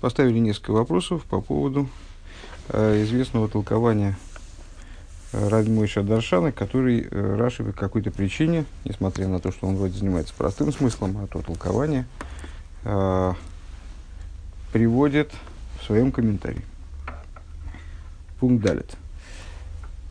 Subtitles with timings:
[0.00, 1.88] поставили несколько вопросов по поводу
[2.68, 4.16] э, известного толкования
[5.32, 9.98] э, Радмойша Даршана, который э, Раши по какой-то причине, несмотря на то, что он вроде
[9.98, 12.06] занимается простым смыслом, а то толкование,
[12.84, 13.32] э,
[14.72, 15.30] приводит
[15.80, 16.64] в своем комментарии.
[18.38, 18.96] Пункт далит.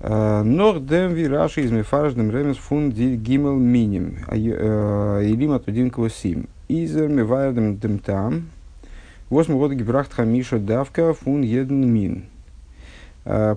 [0.02, 4.20] Дем ви Раши из мефараждем ремес фун ди гимел миним.
[4.32, 6.48] Илим атудин квосим.
[6.70, 8.50] Изер мевайрдем дем.
[9.30, 12.25] Восьмой год Гибрахт Хамиша Давка фун еден мин.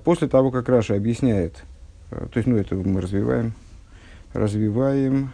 [0.05, 1.65] После того, как Раша объясняет,
[2.11, 3.55] то есть, ну, это мы развиваем,
[4.35, 5.33] развиваем,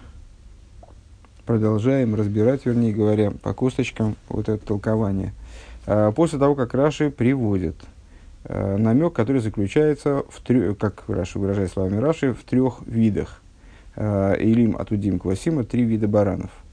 [1.44, 5.32] продолжаем разбирать, вернее говоря, по косточкам вот это толкование.
[6.14, 7.74] После того, как Раши приводит
[8.48, 13.42] намек, который заключается, в трех, как Раши выражает словами Раши, в трех видах.
[13.96, 16.67] Илим Атудим Квасима, три вида баранов– а,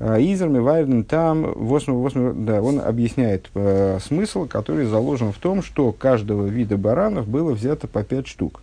[0.00, 5.92] Изерми Вайрден там, 8, 8, да, он объясняет э, смысл, который заложен в том, что
[5.92, 8.62] каждого вида баранов было взято по 5 штук.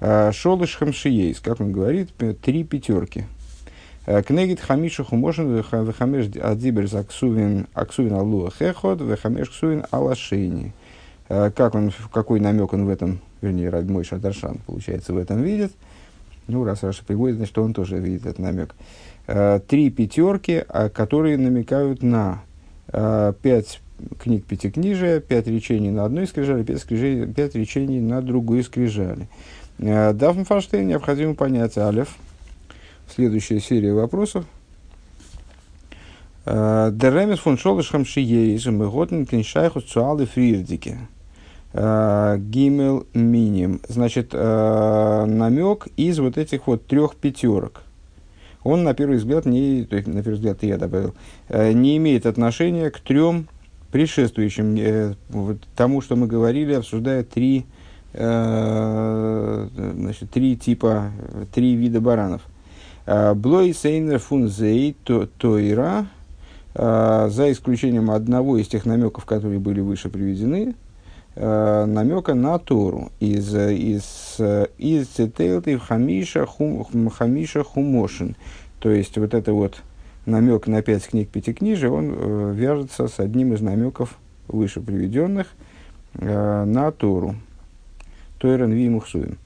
[0.00, 2.10] Э, Шолыш хамшиейс, как он говорит,
[2.42, 3.26] три пятерки.
[4.26, 10.74] Кнегит хамиша хумошен вехамеш адзиберс аксувин аксувин алуа хехот вехамеш ксувин алашейни.
[11.28, 15.72] Как он, какой намек он в этом, вернее, мой Шадаршан, получается, в этом видит.
[16.48, 18.74] Ну, раз Раша приводит, значит, он тоже видит этот намек.
[18.74, 22.42] Э, три пятерки, а, которые намекают на
[22.92, 23.80] э, пять
[24.18, 29.28] книг пятикнижия, пять речений на одной скрижали, пять, скрижей, пять речений на другой скрижали.
[29.78, 32.14] Э, Дафн Фаштейн необходимо понять Алев.
[33.08, 34.44] Следующая серия вопросов.
[36.46, 40.98] Деремес фон Шолышхам Шиейс, Меготен Кеншайху Цуалы Фрирдике.
[41.72, 43.80] Гимел Миним.
[43.88, 47.83] Значит, намек из вот этих вот трех пятерок
[48.64, 51.14] он на первый взгляд не, то есть на первый взгляд я добавил,
[51.48, 53.46] э, не имеет отношения к трем
[53.92, 57.66] предшествующим, э, вот, тому, что мы говорили, обсуждая три,
[58.14, 61.12] э, значит, три типа,
[61.54, 62.42] три вида баранов.
[63.06, 64.96] Блой сейнер фунзей
[65.38, 66.06] тойра,
[66.74, 70.74] за исключением одного из тех намеков, которые были выше приведены,
[71.36, 74.40] э, намека на Тору из из
[74.78, 78.36] из цитейлты хамиша хум, хамиша хумошин.
[78.84, 79.76] То есть вот это вот
[80.26, 85.46] намек на пять книг пятикнижия, он э, вяжется с одним из намеков выше приведенных
[86.12, 87.34] э, на Тору.
[88.38, 89.38] Тойрен ви мухсуем.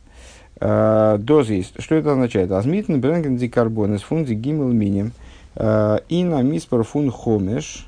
[0.60, 1.80] Э, доз есть.
[1.80, 2.50] Что это означает?
[2.50, 5.12] Азмитн бренген дикарбон из фунди гимел миним
[5.54, 7.86] э, и на миспар фун хомеш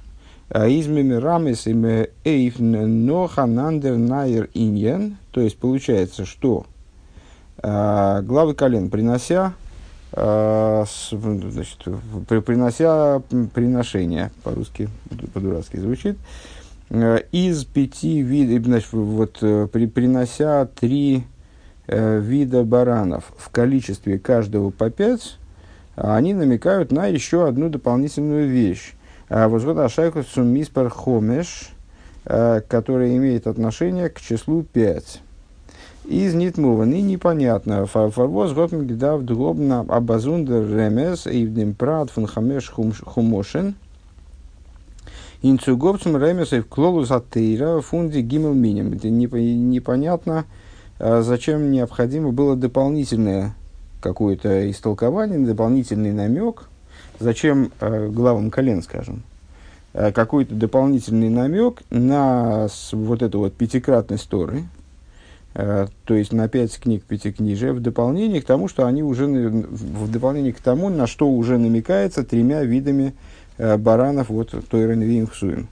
[0.50, 1.84] а измеми рамес им
[2.22, 5.16] эйф ноханандер найер иньен.
[5.32, 6.64] То есть получается, что
[7.60, 9.69] э, главы колен, принося, э,
[10.12, 11.78] значит,
[12.44, 13.22] принося
[13.54, 14.88] приношение, по-русски,
[15.32, 16.18] по-дурацки звучит,
[16.90, 21.24] э, из пяти видов, значит, вот, при, принося три
[21.86, 25.38] э, вида баранов в количестве каждого по пять,
[25.96, 28.94] они намекают на еще одну дополнительную вещь
[29.28, 31.70] а, Возгод Ашайку Сумиспар Хомеш,
[32.24, 35.22] а, который имеет отношение к числу 5.
[36.04, 37.86] Из Нитмуван и непонятно.
[37.86, 43.74] Фарвоз Готм Гидав Дробна Абазундер Ремес Ивдим Прат фун Хамеш Хумошен.
[45.42, 48.92] Инцугопцум Ремес и Клолу Затейра Фунди Гимел Миним.
[48.92, 50.44] Непонятно,
[50.98, 53.54] а, зачем необходимо было дополнительное
[54.00, 56.68] какое-то истолкование, дополнительный намек–
[57.20, 59.22] зачем э, главам колен, скажем,
[59.92, 64.64] э, какой-то дополнительный намек на вот эту вот пятикратность Торы,
[65.52, 70.52] то есть на пять книг пятикнижия, в дополнение к тому, что они уже, в дополнение
[70.52, 73.14] к тому, на что уже намекается тремя видами
[73.58, 75.68] э, баранов вот Тойрен Винхсуем.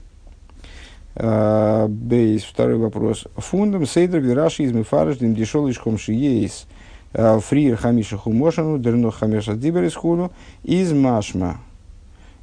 [1.15, 3.25] Э, Бейс, второй вопрос.
[3.37, 6.65] Фундам сейдр вираши из мефараждин дешолышком шиейс–
[7.11, 10.31] Э, фриер хамиша хумошану, дерно хамеша диберисхуну,
[10.63, 11.59] из машма,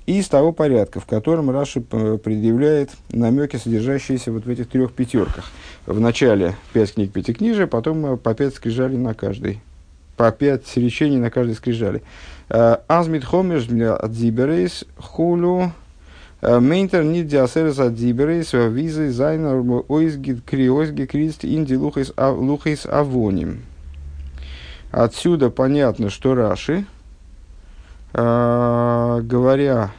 [0.06, 5.50] из того порядка, в котором Раши предъявляет намеки, содержащиеся вот в этих трех пятерках.
[5.86, 9.60] В начале пять книг пятикнижия, потом э, по пять скрижалей на каждой.
[10.16, 12.02] По пять речений на каждой скрижали.
[12.48, 15.72] Э, Азмит хомеш от диберейс хулю
[16.42, 19.56] Мейнтер нит диасерес от диберейс визы зайна
[19.88, 23.62] ойзги криозги крист инди лухис авоним.
[24.92, 26.84] Отсюда понятно, что Раши, э,
[28.16, 29.92] говоря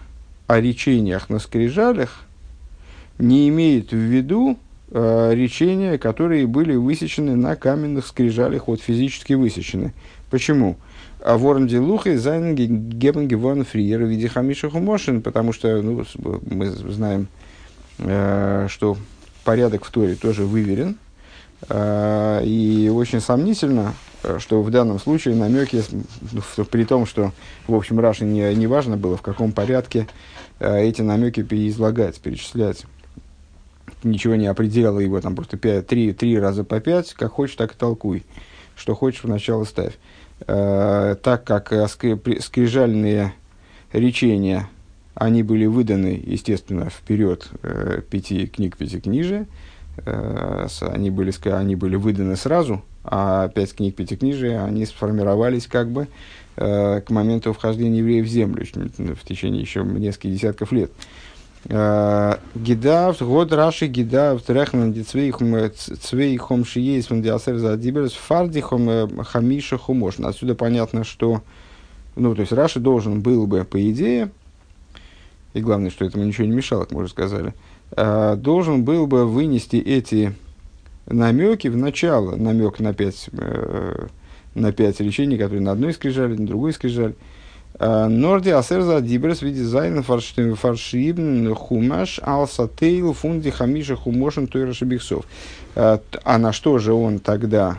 [0.48, 2.24] о речениях на скрижалях,
[3.20, 4.58] не имеет в виду
[4.92, 9.94] э, речения, которые были высечены на каменных скрижалях, вот физически высечены.
[10.30, 10.78] Почему?
[11.24, 16.06] А ворон делухи зайнги гебенги вон фриер в виде хамиша хумошин, потому что ну,
[16.50, 17.28] мы знаем
[18.00, 18.98] э, что
[19.44, 20.98] порядок в Торе тоже выверен,
[21.70, 24.07] э, и очень сомнительно, э,
[24.40, 25.84] что в данном случае намеки,
[26.32, 27.32] ну, при том, что,
[27.68, 30.08] в общем, Раши не, не важно было, в каком порядке
[30.60, 32.86] э, эти намеки переизлагать, перечислять.
[34.04, 37.74] Ничего не определяло его, там просто 5, 3, 3 раза по 5, как хочешь, так
[37.74, 38.24] и толкуй.
[38.76, 39.94] Что хочешь, сначала ставь.
[40.46, 43.34] Э, так как э, скрижальные
[43.92, 44.70] речения,
[45.16, 49.48] они были выданы, естественно, вперед э, пяти книг пятикнижия,
[50.06, 56.10] э, они, были, они были выданы сразу, а пять книг пятикнижия, они сформировались как бы
[56.58, 58.66] э, к моменту вхождения евреев в землю
[58.98, 60.92] в течение еще нескольких десятков лет.
[61.66, 70.20] Э, гидав, год Раши, Гидав, Трехман, Цвейхом Шиейс, Вандиасер Задиберс, Фардихом, э, Хамиша Хумош.
[70.20, 71.44] Отсюда понятно, что
[72.18, 74.32] ну, то есть Раши должен был бы, по идее,
[75.54, 77.54] и главное, что этому ничего не мешало, как мы уже сказали,
[77.96, 80.34] должен был бы вынести эти
[81.08, 83.30] намеки в начало, намек на пять,
[84.56, 87.16] на пять речений, которые на одной скрижали, на другой скрижали,
[87.80, 95.26] Норди асерза дибрес виде зайна фаршибн хумаш алсатейл фунди хамиша хумошен тойра шабихсов.
[95.76, 97.78] А на что же он тогда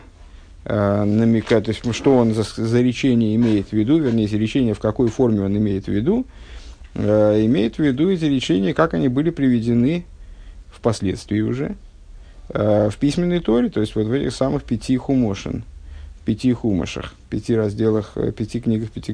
[0.64, 4.78] намекает, то есть что он за, за речение имеет в виду, вернее, эти речения в
[4.78, 6.26] какой форме он имеет в виду,
[6.94, 10.04] имеет в виду эти речения, как они были приведены
[10.70, 11.74] впоследствии уже
[12.48, 15.64] в письменной торе, то есть вот в этих самых пяти хумошин,
[16.24, 19.12] пяти хумашах, пяти разделах, пяти книгах, пяти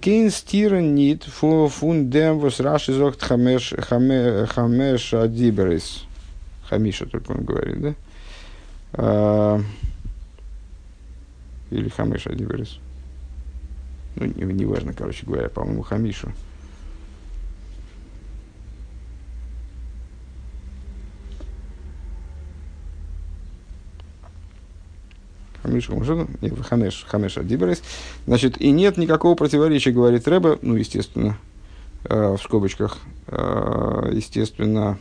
[0.00, 3.72] kein Stieren nicht von dem, was Раши sagt, Хамеш
[5.12, 6.04] Адиберис.
[6.68, 7.94] Хамиша только он говорит, да?
[8.92, 9.60] А,
[11.70, 12.78] или Хамеш Адиберис.
[14.14, 16.32] Ну, не, не важно, короче говоря, по-моему, Хамишу.
[26.62, 27.82] Хамеш, Адибрес.
[28.26, 31.36] Значит, и нет никакого противоречия, говорит Рэба, ну, естественно,
[32.04, 32.98] э, в скобочках,
[33.28, 34.98] э, естественно,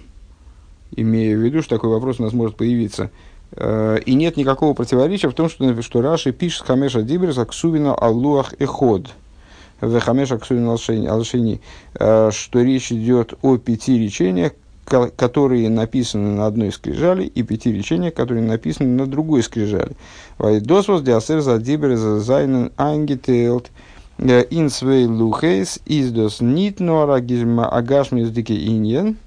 [0.95, 3.11] имея в виду, что такой вопрос у нас может появиться.
[3.51, 8.53] Э, и нет никакого противоречия в том, что, что Раши пишет Хамеша Дибрис Аксувина Аллуах
[8.59, 9.09] Эход.
[9.79, 11.61] В Хамеша Аксувина Алшини,
[11.93, 14.53] что речь идет о пяти речениях,
[14.87, 19.97] которые написаны на одной скрижали, и пяти речениях, которые написаны на другой скрижали.
[20.37, 23.69] Вайдосвос диасер за дибер за зайнен ангетейлт
[24.19, 29.17] ин свей лухейс издос нит нора гизма агашмис дике иньен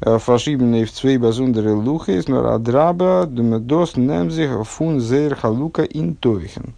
[0.00, 6.74] фашибный в цвей базундере лухейс нора драба думедос немзих фун зейр халука ин тойхен.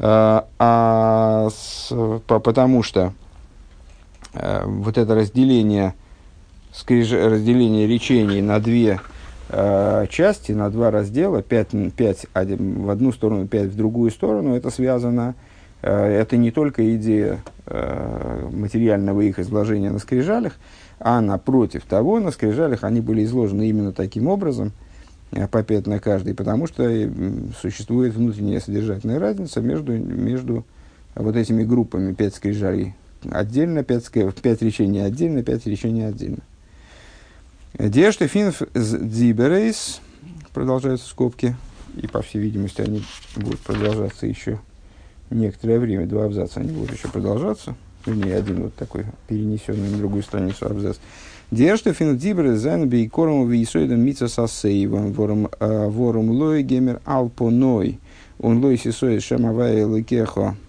[0.00, 0.46] А,
[2.26, 3.12] потому что
[4.32, 5.94] вот это разделение–
[6.72, 7.12] скриж...
[7.12, 9.00] разделение речений на две
[9.48, 14.54] э, части, на два раздела, пять, пять один, в одну сторону, пять в другую сторону,
[14.54, 15.34] это связано,
[15.82, 20.54] э, это не только идея э, материального их изложения на скрижалях,
[21.00, 24.72] а напротив того, на скрижалях они были изложены именно таким образом,
[25.32, 27.08] э, по пять на каждый, потому что э,
[27.60, 30.64] существует внутренняя содержательная разница между, между
[31.14, 32.94] вот этими группами пять скрижалей
[33.30, 36.38] отдельно, пять, пять речений отдельно, пять речений отдельно.
[37.78, 40.00] די ערשטע פינף דיברות,
[40.52, 41.54] продолжаются скобки,
[41.96, 43.04] и, по всей видимости, они
[43.36, 44.58] будут продолжаться еще
[45.30, 50.24] некоторое время, два абзаца они будут еще продолжаться, не один вот такой перенесенный на другую
[50.24, 50.96] страницу абзац.
[51.52, 57.36] די ערשטע פינף דיברות זיינען בעיקרם ויסודם מצות עשה ווארום, а, ווארום לא יהיה על
[57.36, 58.00] פני,
[58.40, 60.67] און לא תשא שם הוי' אלקיך Э,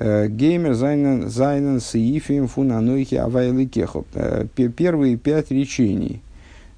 [0.00, 4.04] וגו' זיינען, זיינען סעיפים פון אנכי הוי' אלקיך.
[4.14, 6.22] Э, первые пять речений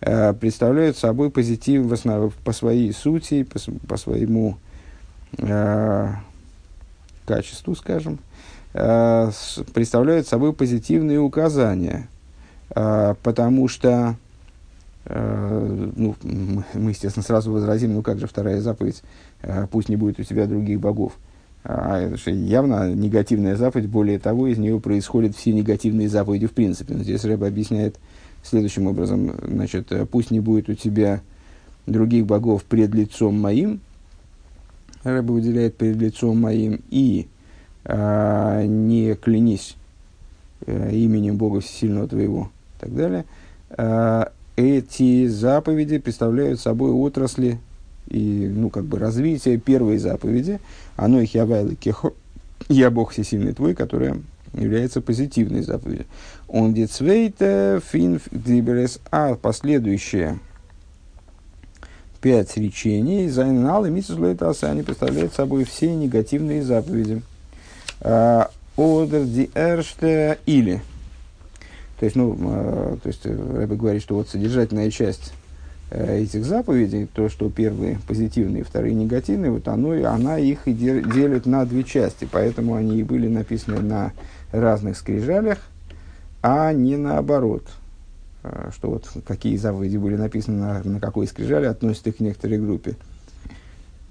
[0.00, 2.34] э, представляют собой позитив в основ...
[2.34, 4.56] по своей сути, по, по своему
[5.38, 6.08] э,
[7.24, 8.18] качеству, скажем,
[8.74, 9.30] э,
[9.72, 12.08] представляют собой позитивные указания,
[12.74, 14.16] э, потому что
[15.04, 19.04] э, ну, мы, естественно, сразу возразим, ну как же вторая заповедь,
[19.70, 21.12] пусть не будет у тебя других богов.
[21.64, 26.94] А, явно негативная заповедь, более того, из нее происходят все негативные заповеди в принципе.
[26.94, 27.96] Но здесь Рэба объясняет
[28.42, 31.20] следующим образом, значит, э, пусть не будет у тебя
[31.86, 33.80] других богов пред лицом моим,
[35.04, 37.26] Рэба выделяет пред лицом моим, и
[37.84, 39.76] а, не клянись
[40.66, 43.24] а, именем Бога Всесильного твоего, и так далее.
[43.70, 47.58] А, эти заповеди представляют собой отрасли
[48.08, 50.60] и, ну, как бы развитие первой заповеди,
[50.96, 52.12] оно их явайлы кехо,
[52.68, 54.18] я Бог всесильный твой, которая
[54.54, 56.06] является позитивной заповедью.
[56.48, 60.38] און די צווייטע פינף דיברות, а последующие
[62.20, 64.18] пять речений, זיינען אלע מצוות
[64.62, 67.22] они представляют собой все негативные заповеди.
[68.00, 70.82] А, אדער די ערשטע или.
[71.98, 75.41] То есть, ну, а, то есть, Рэбе говорит, что вот содержательная часть э,
[75.92, 81.64] этих заповедей, то, что первые позитивные, вторые негативные, вот оно, она их и делит на
[81.66, 84.12] две части, поэтому они и были написаны на
[84.52, 85.58] разных скрижалях,
[86.42, 87.64] а не наоборот–
[88.42, 92.58] Э, что вот какие заповеди были написаны на, на какой скрижале, относят их к некоторой
[92.58, 92.96] группе.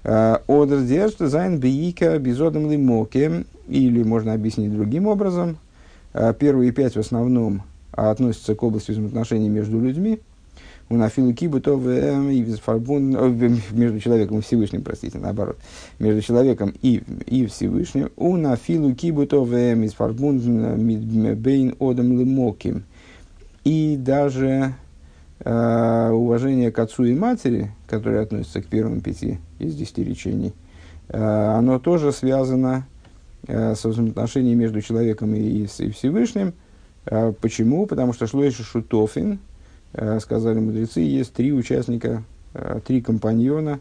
[0.04, 5.58] Э, אדער די ערשטע זיינען בעיקר בין אדם למקום, или можно объяснить другим образом.
[6.14, 7.62] Э, первые пять в основном
[7.92, 10.20] относятся к области взаимоотношений между людьми.
[10.92, 11.80] און אפילו כיבוד אב
[13.72, 15.56] между человеком и Всевышним, простите, наоборот,
[15.98, 18.10] между человеком и, и Всевышним.
[18.16, 22.84] У нафилу кибутов из фарбун бейн одам лимоким
[23.64, 24.74] и даже
[25.40, 30.52] э, уважение к отцу и матери, которое относится к первым пяти из десяти речений,
[31.08, 32.86] э, оно тоже связано
[33.46, 36.52] э, с взаимоотношением между человеком и, и Всевышним.
[37.06, 37.86] Э, почему?
[37.86, 39.38] Потому что шло шутофин, э,
[40.20, 42.22] сказали мудрецы, есть три участника,
[42.54, 43.80] э, три компаньона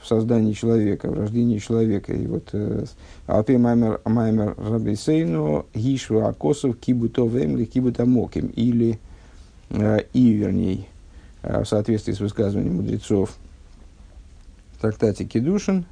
[0.00, 2.12] в создании человека, в рождении человека.
[2.12, 2.84] И вот э,
[3.26, 8.98] Алпе Маймер, Маймер Рабисейну, Гишва Акосов, Кибутовем или Кибутамоким, или
[9.70, 10.86] Э, и, вернее,
[11.42, 13.36] э, в соответствии с высказыванием мудрецов
[14.76, 15.86] в трактате Кедушин,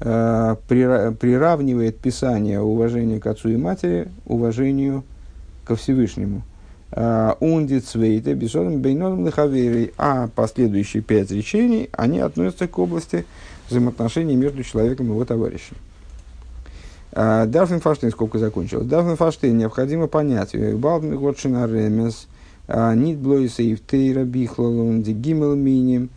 [0.00, 5.04] э, приравнивает Писание уважения к отцу и матери уважению
[5.64, 6.42] ко Всевышнему.
[7.40, 9.92] Ундит свейте бесодом бейнодом лихаверий.
[9.96, 13.24] А последующие пять речений, они относятся к области
[13.68, 15.76] взаимоотношений между человеком и его товарищем.
[17.12, 18.86] Дарфин Фаштейн, сколько закончилось.
[18.86, 20.54] Дарфин Фаштейн необходимо понять.
[20.54, 22.26] Балден Готшина Ремес–
[22.68, 26.10] а, нит блойса и втейра бихлалун гимел миним.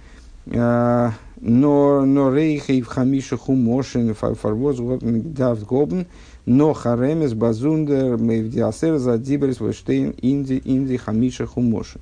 [0.45, 6.05] Но рейха и хамиша хумошен фарвоз давт гобн.
[6.45, 12.01] Но харемес базундер мейвдиасер за диберс вештейн инди инди хамиша хумошен.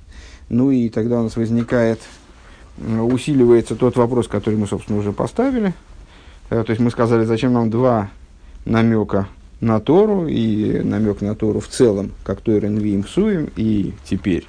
[0.50, 2.00] Ну и тогда у нас возникает,
[2.78, 5.72] усиливается тот вопрос, который мы, собственно, уже поставили.
[6.50, 8.10] Э, то есть мы сказали, зачем нам два
[8.66, 9.28] намека
[9.60, 14.46] на Тору и намек на Тору в целом, как Тойрен Вим Суем, и теперь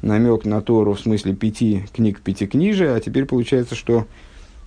[0.00, 4.06] намек на Тору в смысле пяти книг пятикнижия, а теперь получается, что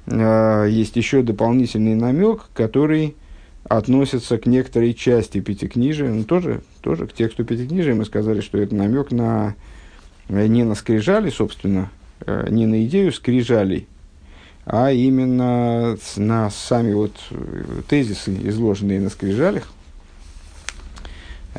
[0.06, 3.16] э, есть еще дополнительный намек, который
[3.68, 7.96] относится к некоторой части пятикнижия, ну, тоже, тоже к тексту пятикнижия.
[7.96, 9.56] Мы сказали, что это намек на,
[10.30, 11.90] не на скрижали, собственно,
[12.26, 13.88] э, не на идею скрижалей,
[14.66, 17.14] а именно на сами вот
[17.88, 19.68] тезисы, изложенные на скрижалях,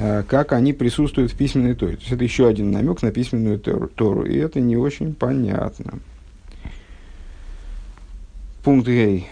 [0.00, 1.96] Э, как они присутствуют в письменной Торе.
[1.96, 5.98] То есть это еще один намек на письменную Тору, и это не очень понятно.
[8.62, 9.26] Пункт Гей.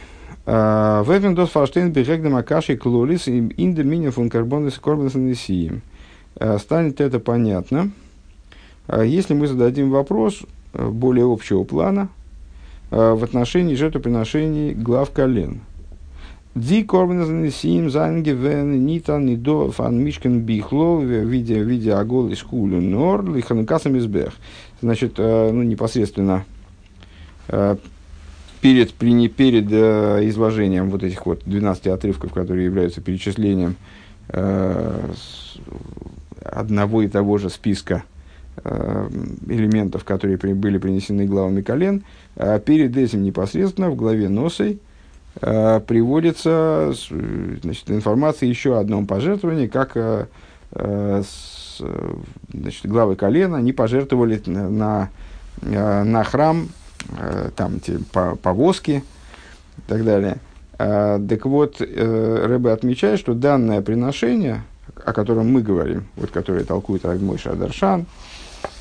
[0.47, 7.01] Э, Вевен дос фаштейн бегегдем акаши клолис ин де минин фун карбонес корбонес э, Станет
[7.01, 7.91] это понятно,
[8.89, 12.09] если мы зададим вопрос более общего плана
[12.91, 15.61] в отношении жертвоприношений глав колен–
[16.57, 22.41] Ди корбен сим зангевен нитан нидо фан мишкен бихло в виде, в виде агол из
[22.41, 24.33] хулю нор лиханукасом избех.
[24.81, 26.47] Значит, э, ну, непосредственно
[28.67, 33.77] э, перед, перед э, изложением вот этих вот 12 отрывков, которые являются перечислением
[36.43, 38.03] одного и того же списка
[38.65, 42.03] элементов, которые были принесены главами колен,
[42.35, 44.81] перед этим непосредственно в главе Носой
[45.41, 46.93] э, приводится
[47.63, 50.27] значит, информация еще о одном пожертвовании, как э,
[50.73, 51.83] э, с,
[52.53, 55.11] значит, главы колена, они пожертвовали на, на,
[55.63, 56.69] э, на храм, э,
[57.57, 59.03] там те, по, повозки
[59.79, 60.39] и так далее.
[60.79, 64.63] Э, так вот, э, Рэбе отмечает, что данное приношение,
[65.05, 68.07] о котором мы говорим, вот которое толкует Рагмой Шадаршан,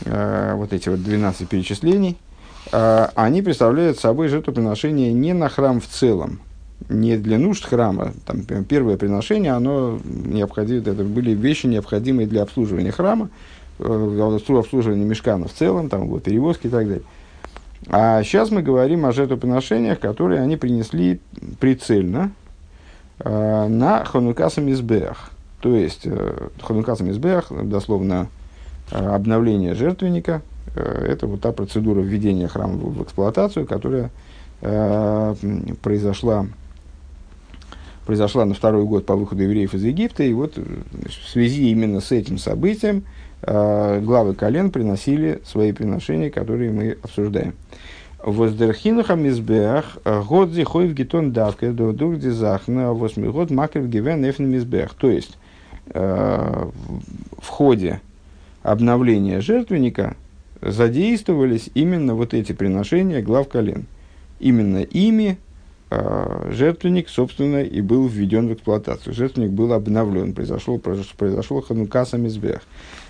[0.05, 2.17] э, вот эти вот 12 перечислений,
[2.71, 6.39] э, они представляют собой жертвоприношение не на храм в целом,
[6.89, 8.11] не для нужд храма.
[8.25, 13.29] Там, первое приношение, оно необходимо, это были вещи, необходимые для обслуживания храма,
[13.79, 17.03] э, обслуживания мешкана в целом, там, вот, перевозки и так далее.
[17.87, 21.19] А сейчас мы говорим о жертвоприношениях, которые они принесли
[21.59, 22.31] прицельно
[23.19, 25.31] э, на Ханукасам Избеах.
[25.61, 28.29] То есть, э, Ханукасам Избеах, дословно,
[28.91, 30.41] э, обновление жертвенника,
[30.75, 34.09] э, это вот та процедура введения храма в, в эксплуатацию, которая
[34.61, 35.35] э,
[35.81, 36.47] произошла
[38.05, 42.01] произошла на второй год по выходу евреев из Египта, и вот значит, в связи именно
[42.01, 43.01] с этим событием э,
[43.45, 47.53] главы колен приносили свои приношения, которые мы обсуждаем.
[48.23, 54.45] Воздерхинуха мизбех год зихой в гетон давка до дух дизахна восьми год макрив гивен эфн
[54.45, 54.95] мизбех.
[54.95, 55.37] То есть
[55.89, 56.69] э,
[57.37, 58.01] в ходе
[58.63, 60.15] обновления жертвенника
[60.59, 63.85] задействовались именно вот эти приношения глав колен.
[64.39, 65.37] Именно ими
[65.91, 69.13] э, жертвенник, собственно, и был введен в эксплуатацию.
[69.13, 72.61] Жертвенник был обновлен, произошло, произошло ханукаса мизбех.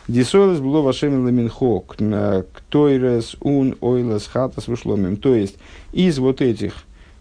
[0.08, 5.18] Дисойлес было вашем ламинхо, ктойрес ун ойлес хатас вышломим.
[5.18, 5.58] То есть,
[5.94, 6.74] из вот этих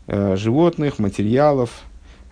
[0.06, 1.70] э, животных, материалов,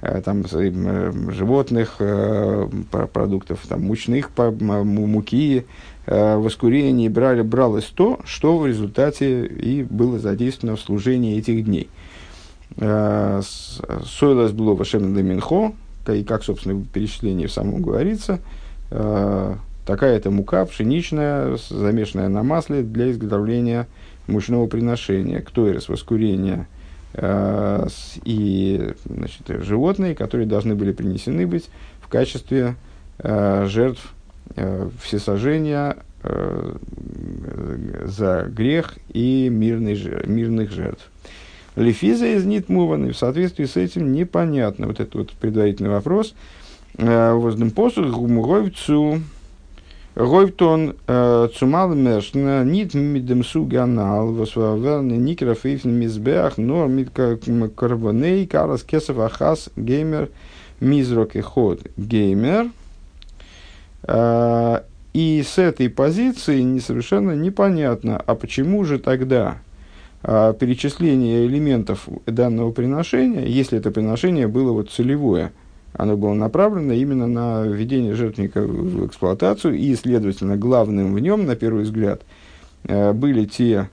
[0.03, 5.65] э, там, э, животных, э, продуктов, там, мучных, по, муки,
[6.05, 11.89] э, воскурений брали, бралось то, что в результате и было задействовано в служении этих дней.
[12.77, 13.41] Э,
[14.05, 15.73] Сойлес было вашем ламинхо,
[16.09, 18.41] и как, собственно, в перечислении в самом говорится,
[18.91, 23.89] э, Такая-то мука пшеничная, замешанная на масле для изготовления
[24.29, 26.69] мучного приношения, ктоирс, воскурения
[27.15, 27.89] э,
[28.25, 31.69] и значит, животные, которые должны были принесены быть
[32.01, 32.77] в качестве
[33.19, 34.15] э, жертв
[34.57, 35.97] э, всесожжения
[38.05, 41.11] за грех и мирных жертв.
[41.75, 44.87] Лефиза из Нитмуваны в соответствии с этим непонятно.
[44.87, 46.37] Вот это вот предварительный вопрос.
[46.95, 49.21] Воздым посуд гумуровцу
[50.15, 58.83] Гойвтон э, цумал мершна нит мидем суганал восвавелны никеров и мизбеах нор мид карбоней карас
[58.83, 60.29] кесов ахас геймер
[60.81, 62.71] мизрок и ход геймер.
[65.15, 69.59] И с этой позиции не совершенно непонятно, а почему же тогда
[70.23, 75.53] э, перечисление элементов данного приношения, если это приношение было вот целевое–
[75.95, 81.55] оно было направлено именно на введение жертвника в эксплуатацию, и, следовательно, главным в нем, на
[81.55, 82.23] первый взгляд,
[82.85, 83.91] э, были те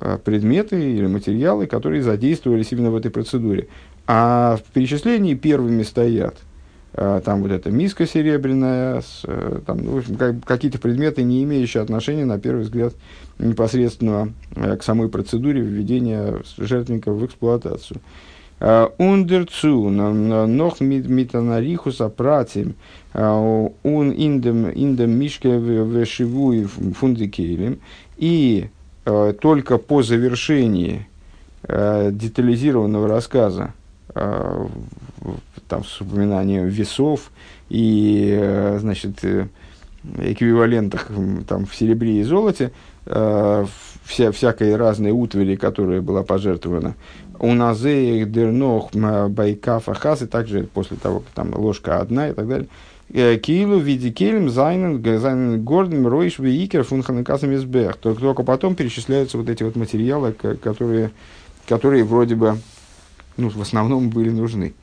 [0.00, 3.68] э, предметы или материалы, которые задействовались именно в этой процедуре.
[4.06, 6.36] А в перечислении первыми стоят
[6.94, 9.02] э, там вот эта миска серебряная,
[9.66, 12.92] там, ну, в общем, какие-то предметы, не имеющие отношения, на первый взгляд,
[13.38, 18.00] непосредственно к самой процедуре введения жертвника в эксплуатацию.
[18.60, 22.74] Ундерцу, нох митанарихус апратим,
[23.14, 27.78] он индем, индем мишке вешивуи фундикелем.
[28.20, 28.68] И
[29.06, 31.08] э, только по завершении
[31.62, 33.72] э, детализированного рассказа,
[34.14, 34.66] э,
[35.66, 37.30] там, с упоминанием весов
[37.70, 39.24] и, значит,
[40.18, 41.10] эквивалентах
[41.48, 42.72] там, в серебре и золоте,
[43.06, 46.96] вся, всякой разной утвари, которая была пожертвована,
[47.40, 52.46] у назеих дернох байкафа хас, и также после того, как там ложка одна и так
[52.46, 52.68] далее.
[53.08, 57.96] Э, Килу види кельм зайнен зайнен гордым ройш вейкер фунханекасом избех.
[57.96, 61.10] Только потом перечисляются вот эти вот материалы, которые,
[61.66, 62.58] которые вроде бы
[63.36, 64.74] ну, в основном были нужны.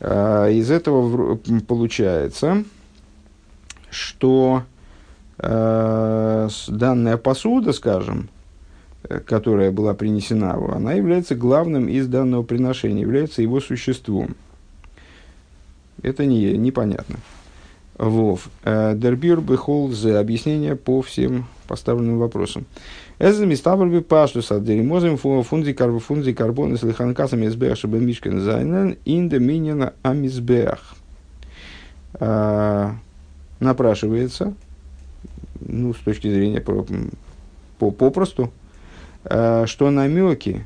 [0.00, 2.64] А, из этого получается,
[3.90, 4.62] что
[5.38, 8.33] э, данная посуда, скажем, Э,
[9.26, 14.34] которая была принесена, она является главным из данного приношения, является его существом.
[16.02, 17.16] Это не, непонятно.
[17.98, 18.48] Вов.
[18.64, 19.40] Э, Дербир
[19.92, 22.64] за объяснение по всем поставленным вопросам.
[23.20, 28.96] Места бы паштус от деремозим фунди карбо фунди карбон с лиханкасом избех чтобы мишкен зайнен
[29.04, 30.96] инда минина амизбех.
[32.14, 32.90] Э,
[33.60, 34.54] напрашивается,
[35.60, 36.84] ну, с точки зрения по,
[37.78, 38.63] по, попросту, Э,
[39.24, 40.64] что намеки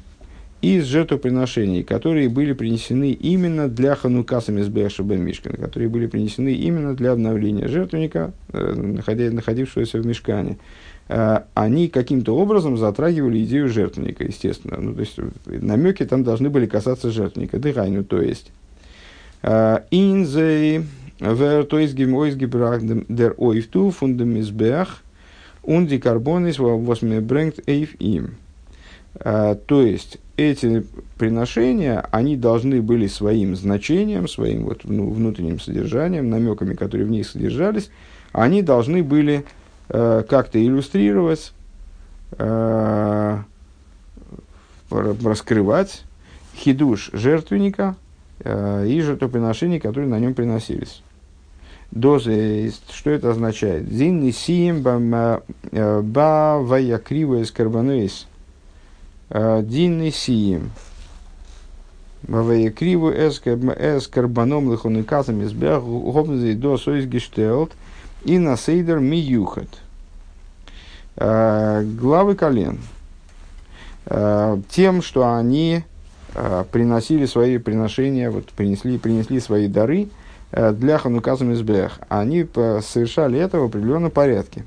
[0.61, 7.13] из жертвоприношений, которые были принесены именно для Ханукаса Мизбеша Мишкана, которые были принесены именно для
[7.13, 8.75] обновления жертвенника, э,
[9.31, 10.59] находившегося в Мешкане,
[11.09, 14.79] э, они каким-то образом затрагивали идею жертвенника, естественно.
[14.81, 15.17] Ну, то есть,
[15.47, 18.51] намеки там должны были касаться жертвенника, дыханию, то есть.
[19.41, 20.83] Инзей,
[21.21, 25.05] то есть гемойсгибрах дер ойфту фундамизбех,
[25.63, 28.33] унди карбонис восмебрэнкт эйф им.
[29.15, 36.31] А, то есть эти приношения, они должны были своим значением, своим вот, ну, внутренним содержанием,
[36.31, 37.91] намеками, которые в них содержались,
[38.33, 39.45] они должны были
[39.89, 41.53] э, как-то иллюстрировать,
[42.39, 43.39] э,
[44.91, 46.05] раскрывать
[46.55, 47.97] хидуш жертвенника
[48.41, 51.03] э, и жертвоприношений, которые на нем приносились.
[51.91, 52.31] Доза,
[52.93, 53.89] что это означает?
[53.89, 55.43] Зин сием ба
[55.73, 56.01] э,
[56.61, 58.29] ваякрива из карбонуис–
[59.31, 60.71] Динный сиим.
[62.27, 67.07] Криву эскарбаном лихуниказом избег гобнзей до соис
[68.25, 69.69] и на сейдер миюхат.
[71.17, 72.81] Главы колен.
[74.71, 75.85] Тем, что они
[76.73, 80.09] приносили свои приношения, вот, принесли, принесли свои дары
[80.51, 81.93] для хануказа избег.
[82.09, 82.47] Они
[82.83, 84.65] совершали это в определенном порядке.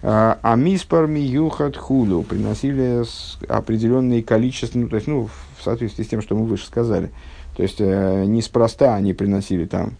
[0.00, 3.02] А миспар миюхат худу приносили
[3.48, 7.10] определенные количества, ну, то есть, ну, в соответствии с тем, что мы выше сказали.
[7.56, 9.94] То есть, э, неспроста они приносили там,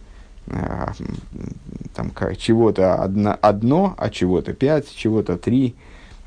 [0.47, 0.85] э,
[1.93, 5.75] там чего-то одно, одно, а чего-то пять, чего-то три,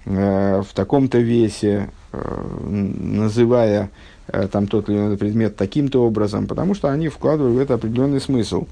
[0.05, 3.89] э, в таком-то весе, э, называя
[4.29, 8.21] э, там тот или иной предмет таким-то образом, потому что они вкладывали в это определенный
[8.21, 8.67] смысл.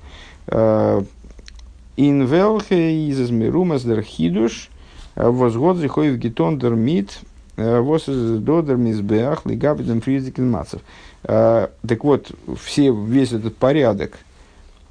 [1.96, 4.68] Инвелхе из измерумас хидуш–
[5.16, 7.20] Возгод зихой в гетон дермит,
[7.56, 10.80] э, вос додер мизбеах, лигабидем фризикен мацев.
[11.24, 12.30] Э, так вот,
[12.62, 14.18] все, весь этот порядок,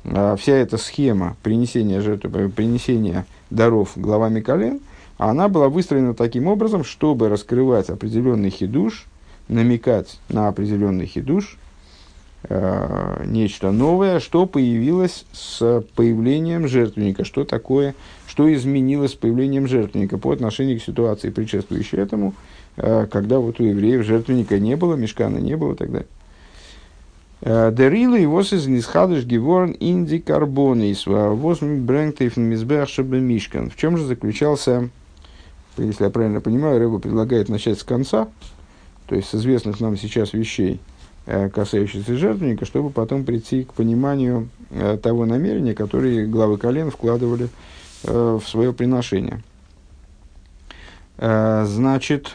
[0.03, 4.81] э, вся эта схема принесения жертвы, принесения даров главами колен,
[5.17, 9.05] она была выстроена таким образом, чтобы раскрывать определенный хидуш,
[9.47, 11.57] намекать на определенный хидуш,
[12.43, 17.95] э, нечто новое, что появилось с появлением жертвенника, что такое
[18.29, 22.35] что изменилось с появлением жертвенника по отношению к ситуации, предшествующей этому,
[22.77, 26.07] э, когда вот у евреев жертвенника не было, мешкана не было и так далее.
[27.41, 33.71] Э, Дерила его из нисхадыш геворн инди карбонис, возьми брэнгтейфн мизбех мишкан.
[33.71, 34.89] В чем же заключался,
[35.77, 38.29] если я правильно понимаю, Рэба предлагает начать с конца,
[39.07, 40.79] то есть с известных нам сейчас вещей,
[41.25, 44.49] э, касающихся жертвенника, чтобы потом прийти к пониманию
[45.01, 47.49] того намерения, которое главы колен вкладывали
[48.03, 49.41] Э, в свое приношение.
[51.17, 52.31] Э, значит,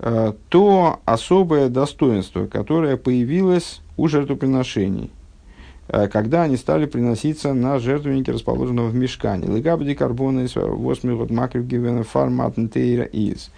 [0.00, 5.10] э, то особое достоинство, которое появилось у жертвоприношений,
[5.86, 9.46] когда они стали приноситься на жертвенники, расположенного в мешкане.
[9.46, 13.50] Легабди карбона из восьмигод макрогивена фарматнтейра из.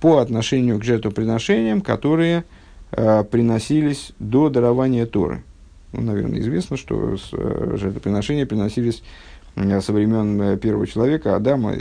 [0.00, 2.44] По отношению к жертвоприношениям, которые
[2.90, 5.42] приносились до дарования Торы.
[5.92, 7.16] Ну, наверное, известно, что
[7.76, 9.02] жертвоприношения приносились
[9.56, 11.74] Э, со времен э, первого человека, Адама.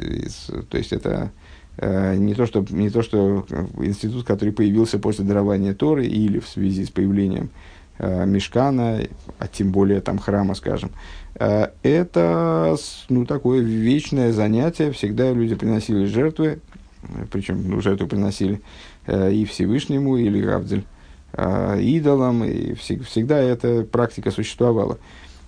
[0.70, 1.32] То есть это
[1.78, 3.46] э, не то, что, не то, что
[3.80, 7.50] институт, который появился после дарования Торы или в связи с появлением
[8.00, 9.02] Мешкана,
[9.38, 10.90] а тем более там храма, скажем.
[11.36, 12.76] Это
[13.08, 14.92] ну, такое вечное занятие.
[14.92, 16.60] Всегда люди приносили жертвы,
[17.32, 18.62] причем ну, жертву приносили
[19.08, 20.86] и Всевышнему, или Гавдель
[21.36, 24.98] идолам, и всегда эта практика существовала.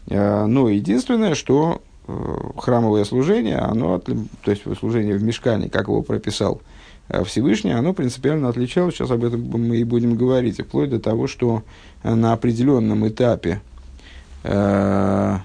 [0.07, 4.13] Но единственное, что Э, храмовое служение, оно, то
[4.45, 6.61] есть служение в мешкане, как его прописал
[7.09, 11.25] э, Всевышний, оно принципиально отличалось, сейчас об этом мы и будем говорить, вплоть до того,
[11.25, 11.63] что
[12.03, 13.59] на определенном этапе
[14.43, 15.37] э,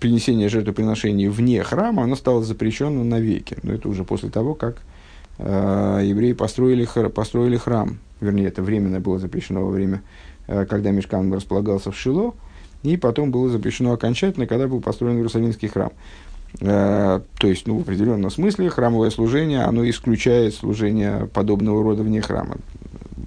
[0.00, 3.56] принесения жертвоприношений вне храма, оно стало запрещенным навеки.
[3.62, 4.95] Но это уже после того, как э,
[5.38, 7.98] евреи построили, построили храм.
[8.20, 10.02] Вернее, это временно было запрещено во время,
[10.46, 12.34] э, когда мешкан располагался в Шило,
[12.82, 15.92] и потом было запрещено окончательно, когда был построен Иерусалимский храм.
[16.60, 22.22] Э, то есть, ну, в определенном смысле храмовое служение, оно исключает служение подобного рода вне
[22.22, 22.56] храма.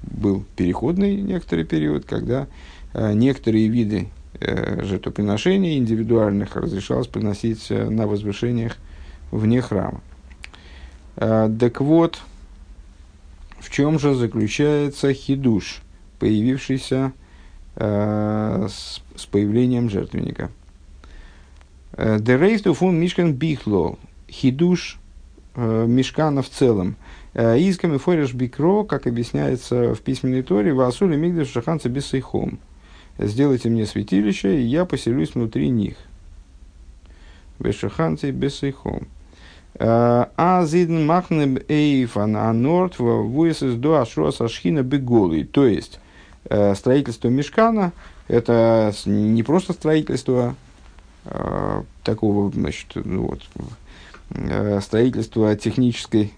[0.01, 2.47] Был переходный некоторый период, когда
[2.93, 4.07] э, некоторые виды
[4.39, 8.77] э, жертвоприношений индивидуальных разрешалось приносить э, на возвышениях
[9.31, 10.01] вне храма.
[11.19, 12.19] Э, так вот,
[13.59, 15.81] в чем же заключается хидуш,
[16.17, 17.13] появившийся
[17.81, 20.51] Э, с, появлением жертвенника.
[21.97, 23.97] Дерейфту фун мишкан бихло,
[24.29, 24.99] хидуш
[25.55, 26.97] э, мишкана в целом.
[27.33, 32.59] Исками фореш бикро, как объясняется в письменной торе, васули мигдаш шаханца бессейхом.
[33.17, 35.95] Сделайте мне святилище, и я поселюсь внутри них.
[37.59, 39.07] Бешаханцы бессейхом.
[39.77, 45.43] А зидн махнеб эйфан анорт вуэсэс до ашруас ашхина беголый.
[45.43, 45.99] То есть,
[46.49, 47.91] Э, строительство мешкана–
[48.27, 50.55] это не просто строительство
[51.25, 53.41] э, такого, значит, ну вот,
[54.31, 56.33] э, строительство технической,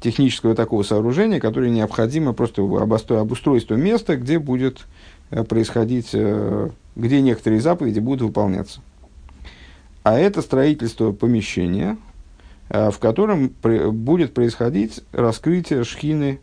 [0.00, 4.86] технического такого сооружения, которое необходимо просто обустройство места, где будет
[5.48, 6.14] происходить,
[6.96, 8.80] где некоторые заповеди будут выполняться.
[10.02, 11.96] А это строительство помещения,
[12.70, 16.40] в котором будет происходить раскрытие шхины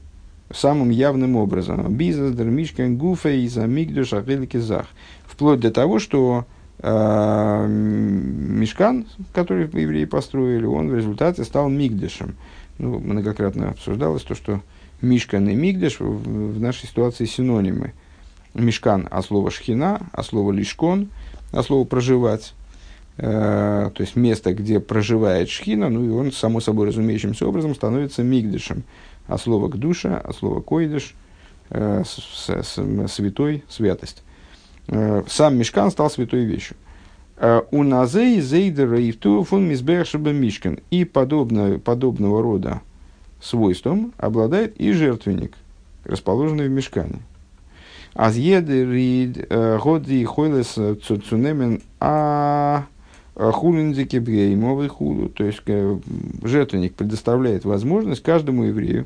[0.53, 1.93] самым явным образом.
[1.95, 4.11] Бизнес, дермишкен, гуфа и замигдуш,
[4.53, 4.87] зах.
[5.25, 6.45] Вплоть до того, что
[6.79, 12.35] э, мешкан, который евреи построили, он в результате стал мигдешем.
[12.77, 14.61] Ну, многократно обсуждалось то, что
[15.01, 17.93] Мишкан и Мигдеш в нашей ситуации синонимы.
[18.53, 21.09] Мишкан от слова шхина, от слова лишкон,
[21.51, 22.53] от слова проживать.
[23.17, 28.23] Э, то есть место, где проживает шхина, ну и он, само собой разумеющимся образом, становится
[28.23, 28.84] мигдешем.
[29.28, 31.15] От слова к душа, от слова койдыш,
[31.69, 34.23] э, святой, святость.
[34.88, 36.78] Э, сам мешкан стал святой вещью.
[37.71, 40.80] У назей зейдера и фун мизбершеба мишкан.
[40.89, 42.80] И подобно, подобного рода
[43.41, 45.51] свойством обладает и жертвенник,
[46.06, 47.19] расположенный в мешкане.
[48.13, 52.86] Азъеды рид годи хойлес цунемен а
[53.35, 55.29] хулиндике бгеймовый худу.
[55.29, 55.61] То есть
[56.43, 59.05] жертвенник предоставляет возможность каждому еврею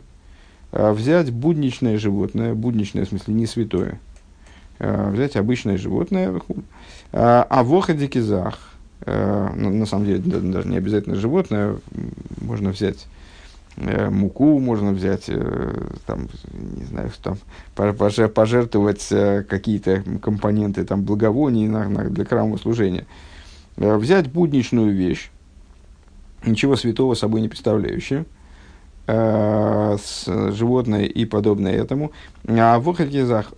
[0.71, 3.99] взять будничное животное, будничное в смысле не святое,
[4.79, 6.41] взять обычное животное,
[7.11, 8.59] а в охадикизах,
[9.05, 11.77] на самом деле даже не обязательно животное,
[12.39, 13.07] можно взять
[14.11, 15.29] муку можно взять,
[16.05, 17.37] там, не знаю, там,
[17.95, 19.07] пожертвовать
[19.47, 21.67] какие-то компоненты там, благовоний
[22.09, 23.05] для храмового служения.
[23.79, 25.31] Взять будничную вещь,
[26.45, 28.25] ничего святого собой не представляющую,
[29.07, 32.11] животное и подобное этому.
[32.45, 33.53] А в Охакизах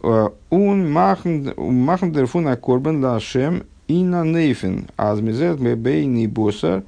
[0.52, 6.84] он махн дерфуна корбан лашем и на нейфен азмизет бейный босар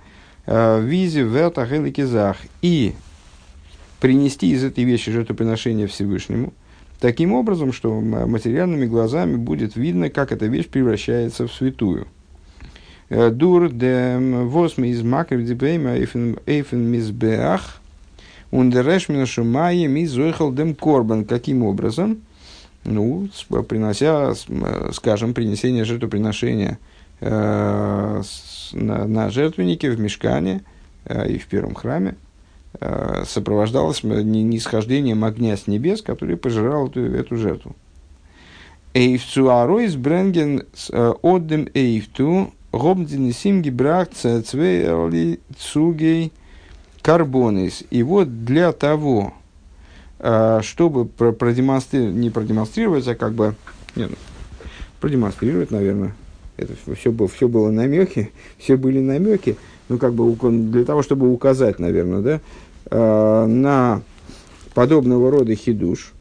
[0.45, 1.71] визи вертах
[2.61, 2.93] и
[3.99, 6.53] принести из этой вещи жертвоприношение Всевышнему,
[6.99, 12.05] таким образом, что материальными глазами будет видно, как эта вещь превращается в святую.
[13.13, 17.80] Э, дур дем восьми из макер дибейма эйфен мизбеах
[18.52, 21.26] ундерешмина шумайя мизойхал дем корбан.
[21.26, 22.21] Каким образом?
[22.86, 23.30] Ну,
[23.69, 24.34] принося,
[24.91, 26.80] скажем, принесение жертвоприношения
[27.21, 28.21] э,
[28.73, 30.63] на, на жертвеннике в мешкане
[31.06, 32.15] э, и в первом храме,
[32.80, 37.76] Э, сопровождалось нисхождением огня с небес, который пожирал эту, эту жертву.
[38.95, 44.09] Эйфцу аройс бренген э, отдем эйфту гобдин симги брах
[45.57, 46.31] цугей
[47.01, 47.83] карбонис.
[47.91, 49.33] И вот для того,
[50.19, 53.55] э, чтобы продемонстрировать, не продемонстрировать, а как бы
[53.95, 54.15] не, ну,
[54.99, 56.15] продемонстрировать, наверное,
[56.57, 59.55] это все было, все было намеки, все были намеки,
[59.88, 60.36] ну, как бы
[60.71, 62.41] для того, чтобы указать, наверное, да,
[62.89, 64.01] э, на
[64.73, 66.12] подобного рода хидуш,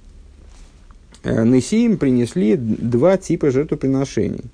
[1.22, 4.44] э, Несиим принесли два типа жертвоприношений.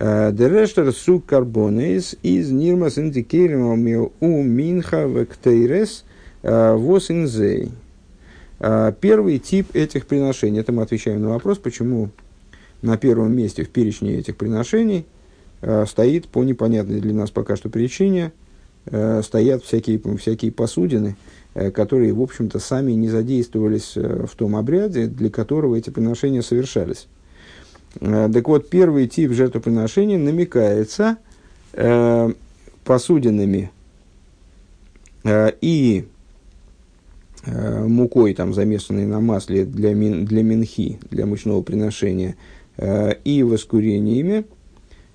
[0.00, 6.04] Э, Дерештер сук карбонес из нирмас индикеримами у минха вектейрес
[6.42, 7.70] э, вос инзей.
[8.58, 12.10] Первый тип этих приношений, это мы отвечаем на вопрос, почему
[12.82, 15.06] на первом месте в перечне этих приношений
[15.86, 18.32] стоит по непонятной для нас пока что причине–
[18.86, 21.16] Э, стоят всякие, всякие посудины,
[21.54, 26.40] э, которые, в общем-то, сами не задействовались э, в том обряде, для которого эти приношения
[26.40, 27.06] совершались.
[27.98, 31.16] Так вот, первый тип жертвоприношения намекается
[32.84, 33.70] посудинами
[35.26, 36.04] и
[37.46, 42.36] мукой, там, замешанной на масле для, мин, для минхи, для мучного приношения,
[42.78, 44.44] и воскурениями–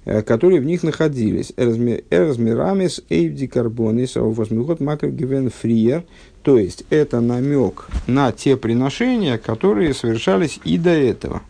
[0.06, 1.52] Э, которые в них находились.
[1.58, 6.04] Эрзмирамис эйвди карбонис восьмигод макр гивен фриер.
[6.44, 11.42] То есть, это намек на те приношения, которые совершались и до этого.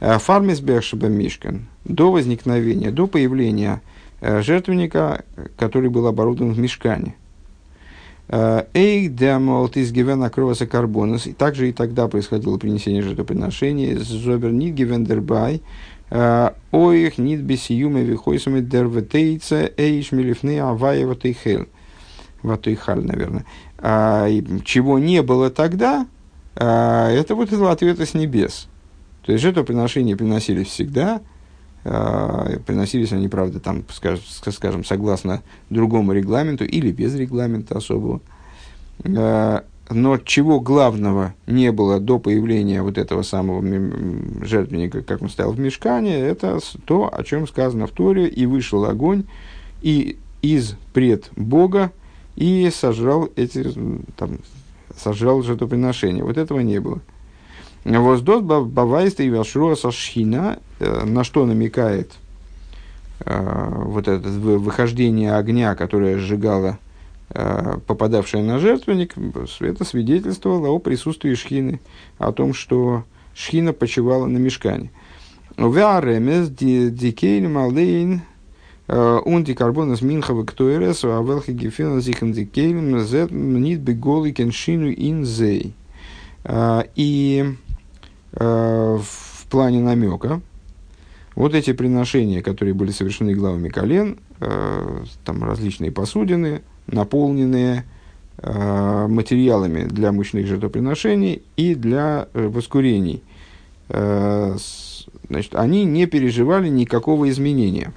[0.00, 1.66] Э, Фармис Бершиба Мишкан.
[1.84, 3.82] До возникновения, до появления
[4.20, 5.24] э, жертвенника,
[5.56, 7.14] который был оборудован в мешкане.
[8.26, 11.26] Эй, демолт из гивена кровоса карбонус.
[11.26, 13.96] И также и тогда происходило принесение жертвоприношений.
[13.96, 15.60] Зобер нит гивендербай.
[16.10, 21.66] Оих нит бисиюме вихойсами дерветейца эйш милифны аваева тейхел.
[22.42, 23.44] Ватейхаль, наверное.
[23.76, 24.26] А,
[24.64, 26.06] чего не было тогда,
[26.54, 28.68] это вот этого ответа с небес.
[29.24, 31.20] То есть жертвоприношения приносились всегда,
[31.84, 38.20] а, приносились они, правда, там, скажем, согласно другому регламенту или без регламента особого
[39.90, 43.62] но чего главного не было до появления вот этого самого
[44.44, 48.84] жертвенника, как он стоял в мешкане, это то, о чем сказано в Торе, и вышел
[48.84, 49.24] огонь
[49.82, 51.92] и из пред Бога
[52.36, 53.66] и сожрал эти,
[54.16, 54.38] там,
[54.96, 56.24] сожрал жертвоприношения.
[56.24, 57.00] Вот этого не было.
[57.84, 62.12] Воздос бавайста и вашруа сашхина, э, на что намекает
[63.20, 66.78] э, вот это выхождение огня, которое сжигало
[67.30, 69.14] Э, попадавшая на жертвенник,
[69.60, 71.80] это свидетельствовало о присутствии шхины,
[72.18, 74.90] о том, что шхина почивала на мешкане.
[75.56, 78.22] Веаремес дикейн малейн
[78.86, 85.72] он дикарбонас минхава ктуэрес, а велхи гефена зихан дикейн зет мнит беголи кеншину ин зей.
[88.34, 90.40] И в плане намека,
[91.34, 94.18] вот эти приношения, которые были совершены главами колен,
[95.24, 97.84] там различные посудины, наполненные
[98.42, 103.22] материалами для мощных жертвоприношений и для воскурений–
[103.88, 104.56] Э,
[105.28, 107.92] значит, они не переживали никакого изменения.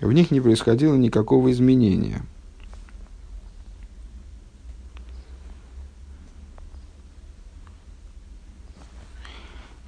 [0.00, 2.22] В них не происходило никакого изменения.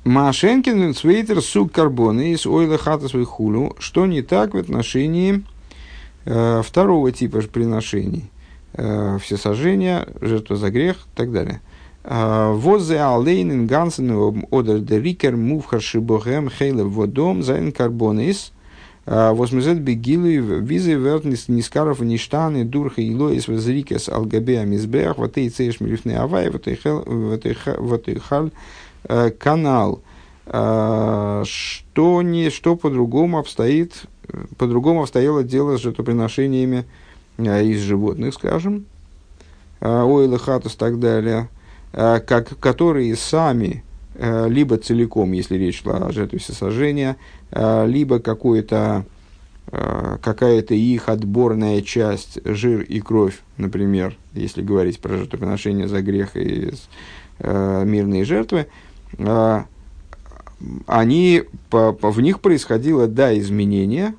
[0.05, 3.27] Машенкин Цвейтер сук карбона из ойла хата свой.
[3.79, 5.43] Что не так в отношении
[6.25, 8.31] э, второго типа приношений?
[8.75, 11.61] Э, всесожжения, жертва за грех и так далее–
[12.05, 18.53] Возе алейнен гансен одер де рикер мувхар шибохем хейле водом зайн карбонис.
[19.07, 26.13] Возмезет бегилы визы вертнис нискаров ништаны дурха илоис возрикес алгабея мизбех вот и цееш милифны
[26.13, 28.51] авай и халь
[29.39, 30.03] канал.
[30.47, 34.03] Что, не, что по-другому обстоит,
[34.59, 36.85] по-другому обстояло дело с жертвоприношениями
[37.39, 38.85] из животных, скажем,
[39.81, 41.49] ойла хатус и так далее–
[41.97, 47.17] Э, как, которые сами э, либо целиком, если речь шла о жертве всесожжения,
[47.51, 49.07] э, либо какое-то
[49.71, 56.71] какая-то их отборная часть, жир и кровь, например, если говорить про жертвоприношение за грех и
[57.41, 58.67] мирные жертвы,
[60.87, 64.15] они, по, по, в них происходило, да, изменения,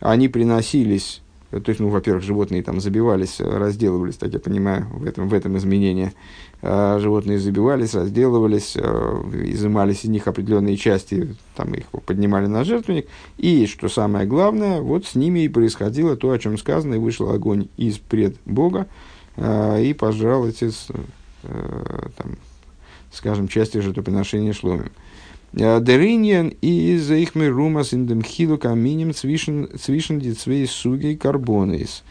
[0.00, 1.22] они приносились
[1.60, 5.56] то есть, ну, во-первых, животные там забивались, разделывались, так я понимаю, в этом, в этом
[5.56, 6.12] изменении.
[6.62, 13.06] А, животные забивались, разделывались, а, изымались из них определенные части, там их поднимали на жертвенник.
[13.38, 17.30] И, что самое главное, вот с ними и происходило то, о чем сказано, и вышел
[17.30, 18.86] огонь из пред Бога
[19.36, 20.70] а, и пожрал эти,
[21.42, 22.36] там,
[23.14, 24.90] скажем, части жертвоприношения шломим.
[25.52, 32.02] Дериньян из их мирумас индем хилу каминем цвишен дицвей суги карбонейс.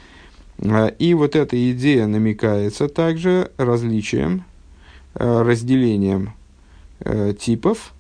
[1.00, 4.46] И вот эта идея намекается также различием,
[5.16, 6.34] э, разделением
[7.00, 7.94] э, типов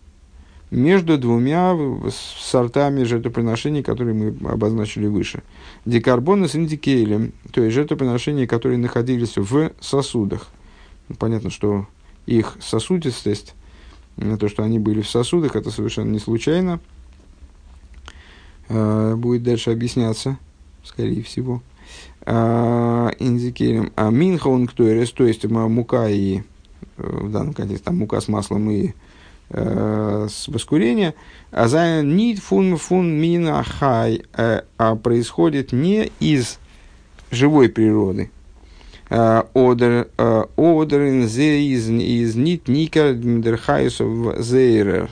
[0.71, 1.77] между двумя
[2.09, 5.43] сортами жертвоприношений, которые мы обозначили выше.
[5.85, 10.47] Декарбоны с индикейлем, то есть жертвоприношения, которые находились в сосудах.
[11.19, 11.87] Понятно, что
[12.25, 13.55] их сосудистость
[14.39, 16.79] то, что они были в сосудах, это совершенно не случайно.
[18.69, 20.37] Э, будет дальше объясняться,
[20.83, 21.61] скорее всего.
[22.25, 23.91] Э, Индикерим.
[23.95, 26.41] А минхон ктуэрес, то есть мука и, э,
[26.97, 28.93] в данном контексте, там мука с маслом и
[29.49, 31.13] с воскурения,
[31.51, 36.57] а זיינען ניט פון פון מין החי, а происходит не из
[37.29, 38.31] живой природы,
[39.09, 41.87] אדער אדער אין זיי איז
[42.35, 45.09] ניט ניכר דער חיות זייערער.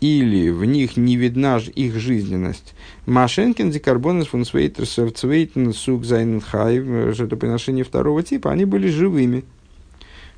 [0.00, 2.74] Или в них не видна их жизненность.
[3.06, 6.78] Машенкин декарбонес фон свейтерсов цвейтен сук зайнхай,
[7.12, 9.44] жертвоприношения второго типа, они были живыми.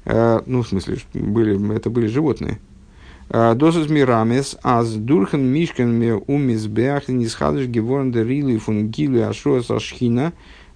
[0.06, 2.58] Ну, в смысле, были, это были животные.
[3.30, 9.70] Досус мирамес, аз дурхан мишкан ме умизбеах, нисхадыш геворн дерили фун гилу ашуас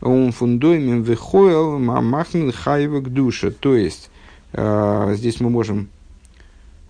[0.00, 3.50] он фундоймем вихоэл махнен хайвек душа.
[3.50, 4.10] То есть,
[4.52, 5.88] э, здесь мы можем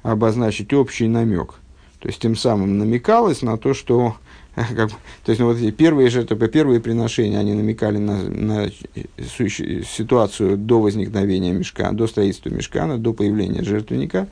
[0.02, 1.54] обозначить общий намек.
[2.00, 4.16] То есть, тем самым намекалось на то, что
[4.54, 8.70] как, то есть, ну, вот эти первые жертвы, первые приношения, они намекали на, на
[9.16, 14.28] ситуацию до возникновения мешка, до строительства мешкана, до появления жертвенника,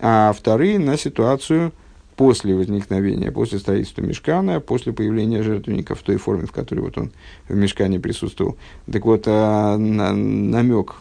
[0.00, 1.72] а вторые на ситуацию
[2.18, 7.12] после возникновения, после строительства мешкана, после появления жертвенника в той форме, в которой вот он
[7.48, 8.56] в мешкане присутствовал.
[8.90, 10.96] Так вот, а, на, намек,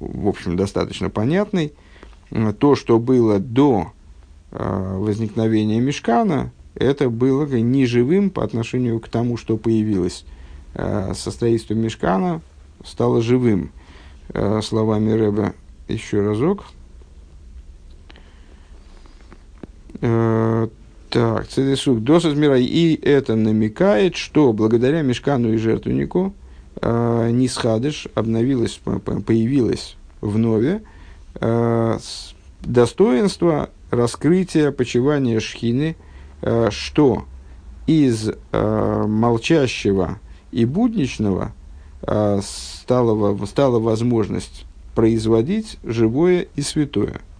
[0.00, 1.72] в общем, достаточно понятный.
[2.58, 3.92] То, что было до
[4.50, 10.24] а, возникновения мешкана, это было неживым по отношению к тому, что появилось
[10.74, 12.42] а, со строительством мешкана,
[12.84, 13.70] стало живым.
[14.62, 15.52] Словами Рэба
[15.86, 16.64] еще разок–
[19.91, 19.91] Э,
[21.12, 22.58] так, цедесук досад мира.
[22.58, 26.34] И это намекает, что благодаря мешкану и жертвеннику
[26.80, 28.80] э, Нисхадыш обновилась,
[29.26, 30.80] появилась вновь
[31.34, 31.98] э,
[32.62, 35.96] достоинство раскрытия почивания шхины,
[36.40, 37.26] э, что
[37.86, 40.18] из э, молчащего
[40.50, 41.52] и будничного
[42.02, 44.64] э, стала, стала возможность
[44.94, 47.20] производить живое и святое–